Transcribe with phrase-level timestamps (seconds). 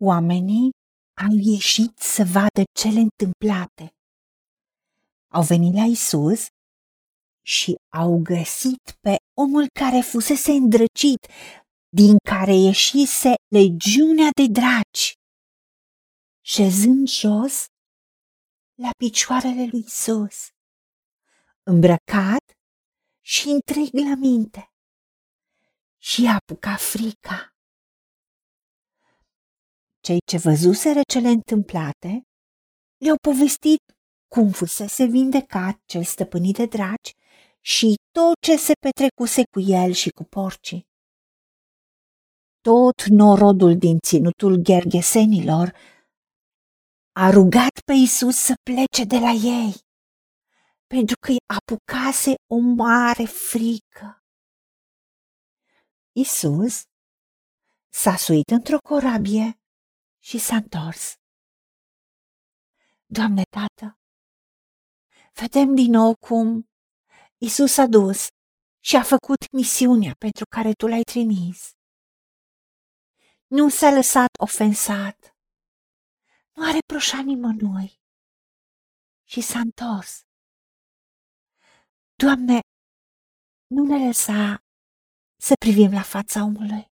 [0.00, 0.70] Oamenii
[1.26, 3.94] au ieșit să vadă cele întâmplate.
[5.32, 6.46] Au venit la Isus
[7.42, 11.26] și au găsit pe omul care fusese îndrăcit,
[11.88, 15.14] din care ieșise legiunea de draci,
[16.44, 17.64] șezând jos
[18.74, 20.48] la picioarele lui Isus,
[21.62, 22.44] îmbrăcat
[23.20, 24.70] și întreg la minte.
[25.98, 27.55] Și a apucat frica.
[30.06, 32.26] Cei ce văzuseră cele întâmplate
[32.96, 33.82] le-au povestit
[34.34, 37.10] cum fusese vindecat cel stăpânit de draci
[37.60, 40.86] și tot ce se petrecuse cu el și cu porcii.
[42.60, 45.76] Tot norodul din ținutul gherghesenilor
[47.12, 49.74] a rugat pe Isus să plece de la ei,
[50.86, 54.24] pentru că îi apucase o mare frică.
[56.12, 56.82] Isus
[57.88, 59.60] s-a suit într-o corabie
[60.28, 61.14] și s-a întors.
[63.06, 63.98] Doamne Tată,
[65.40, 66.68] vedem din nou cum
[67.36, 68.26] Isus a dus
[68.88, 71.58] și a făcut misiunea pentru care Tu l-ai trimis.
[73.46, 75.36] Nu s-a lăsat ofensat,
[76.52, 78.00] nu are reproșat nimănui
[79.24, 80.10] și s-a întors.
[82.22, 82.60] Doamne,
[83.66, 84.64] nu ne lăsa
[85.46, 86.94] să privim la fața omului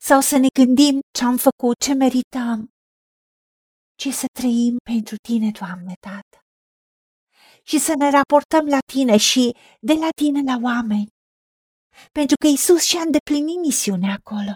[0.00, 2.72] sau să ne gândim ce am făcut, ce merităm,
[4.00, 6.38] ci să trăim pentru Tine, Doamne, Tată.
[7.62, 11.08] Și să ne raportăm la Tine și de la Tine la oameni,
[12.12, 14.52] pentru că Isus și-a îndeplinit misiunea acolo.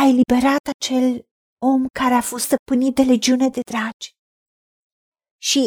[0.00, 4.08] A eliberat acel om care a fost stăpânit de legiune de dragi
[5.42, 5.62] și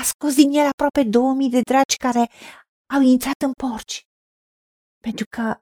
[0.00, 2.30] a scos din el aproape 2000 de dragi care
[2.94, 4.02] au intrat în porci,
[5.02, 5.60] pentru că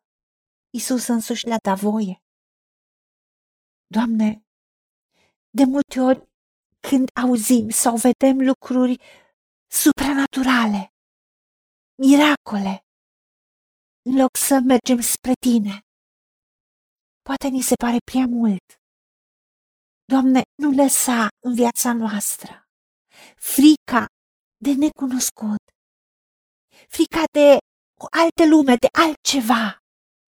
[0.79, 2.23] Isus însuși le-a dat voie.
[3.87, 4.29] Doamne,
[5.59, 6.21] de multe ori
[6.89, 8.95] când auzim sau vedem lucruri
[9.81, 10.83] supranaturale,
[12.03, 12.75] miracole,
[14.09, 15.77] în loc să mergem spre Tine,
[17.27, 18.67] poate ni se pare prea mult.
[20.13, 22.53] Doamne, nu lăsa în viața noastră
[23.37, 24.07] frica
[24.67, 25.63] de necunoscut,
[26.97, 27.49] frica de
[28.05, 29.83] o altă lume, de altceva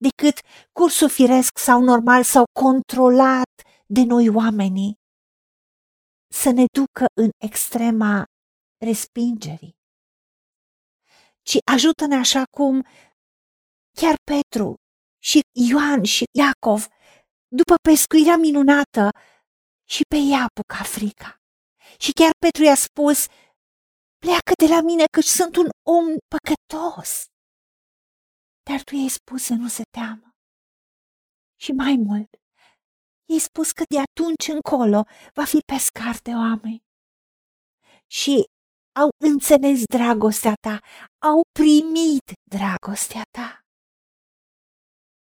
[0.06, 0.38] decât
[0.72, 3.52] cursul firesc sau normal sau controlat
[3.86, 4.94] de noi oamenii,
[6.32, 8.24] să ne ducă în extrema
[8.84, 9.74] respingerii.
[11.42, 12.86] Ci ajută-ne așa cum
[13.98, 14.74] chiar Petru
[15.22, 16.86] și Ioan și Iacov,
[17.48, 19.10] după pescuirea minunată,
[19.94, 21.30] și pe ea apuca frica.
[21.98, 23.26] Și chiar Petru i-a spus,
[24.24, 27.29] pleacă de la mine că sunt un om păcătos.
[28.70, 30.28] Dar tu i-ai spus să nu se teamă.
[31.62, 32.31] Și mai mult,
[33.28, 35.00] i-ai spus că de atunci încolo
[35.34, 36.82] va fi pescar de oameni.
[38.06, 38.34] Și
[39.00, 40.76] au înțeles dragostea ta,
[41.30, 42.26] au primit
[42.56, 43.48] dragostea ta.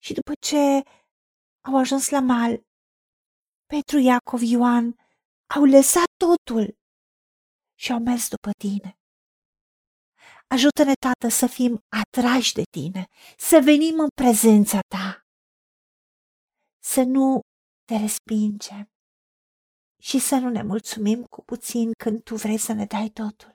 [0.04, 0.82] Și după ce
[1.66, 2.52] au ajuns la mal,
[3.66, 4.86] Petru, Iacov, Ioan
[5.54, 6.78] au lăsat totul
[7.82, 8.98] și au mers după tine.
[10.48, 13.04] Ajută-ne, Tată, să fim atrași de Tine,
[13.38, 15.20] să venim în prezența Ta,
[16.84, 17.40] să nu
[17.84, 18.86] te respingem
[20.02, 23.54] și să nu ne mulțumim cu puțin când Tu vrei să ne dai totul.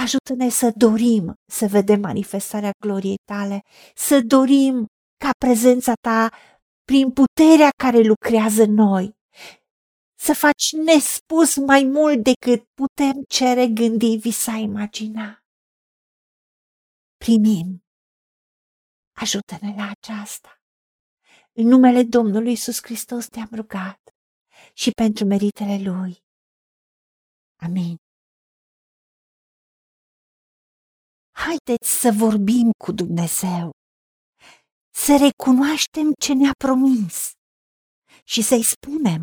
[0.00, 3.60] Ajută-ne să dorim să vedem manifestarea gloriei Tale,
[3.94, 4.86] să dorim
[5.24, 6.30] ca prezența Ta,
[6.84, 9.18] prin puterea care lucrează în noi,
[10.26, 15.44] să faci nespus mai mult decât putem cere, gândi, visa, imagina.
[17.24, 17.68] Primim.
[19.22, 20.60] Ajută-ne la aceasta.
[21.52, 24.00] În numele Domnului Iisus Hristos te-am rugat
[24.74, 26.12] și pentru meritele Lui.
[27.66, 27.96] Amin.
[31.44, 33.70] Haideți să vorbim cu Dumnezeu,
[35.04, 37.30] să recunoaștem ce ne-a promis
[38.24, 39.22] și să-i spunem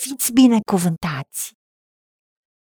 [0.00, 1.57] Fiți binecuvântați!